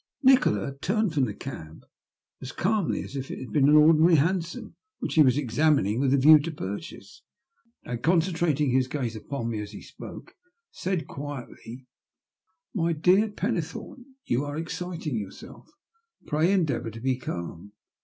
[0.23, 1.85] Nikola turned from the cab
[2.41, 6.11] as calmly as if it had been an ordinary hansom which he was examining with
[6.11, 7.21] a view to purchase,
[7.83, 10.33] and, concentrating his gaze upon me as he spoke,
[10.71, 11.85] said quietly:
[12.73, 15.69] My dear Pennethome, you are exciting yourself.
[16.27, 17.73] Fray endeavour to be calm.